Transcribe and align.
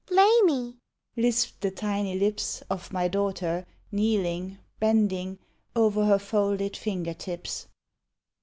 Lay 0.09 0.39
me," 0.45 0.77
lisped 1.15 1.61
the 1.61 1.69
tiny 1.69 2.17
lips 2.17 2.63
Of 2.71 2.91
my 2.91 3.07
daughter, 3.07 3.67
kneeling, 3.91 4.57
bending 4.79 5.37
O'er 5.75 5.91
her 5.91 6.17
folded 6.17 6.75
finger 6.75 7.13
tips. 7.13 7.67